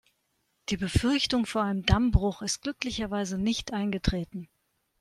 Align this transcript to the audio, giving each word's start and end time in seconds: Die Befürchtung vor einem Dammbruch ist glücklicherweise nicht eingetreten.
Die 0.69 0.77
Befürchtung 0.77 1.45
vor 1.45 1.61
einem 1.61 1.85
Dammbruch 1.85 2.41
ist 2.41 2.63
glücklicherweise 2.63 3.37
nicht 3.37 3.71
eingetreten. 3.71 4.49